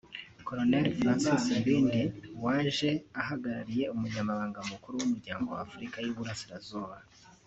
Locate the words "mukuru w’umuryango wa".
4.71-5.61